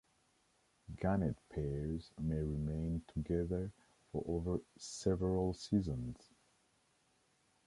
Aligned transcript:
Gannet 0.99 1.37
pairs 1.51 2.09
may 2.19 2.39
remain 2.41 3.03
together 3.13 3.71
over 4.15 4.57
several 4.79 5.53
seasons. 5.53 6.17